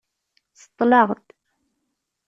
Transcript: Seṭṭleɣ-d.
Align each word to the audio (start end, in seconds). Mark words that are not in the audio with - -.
Seṭṭleɣ-d. 0.61 1.25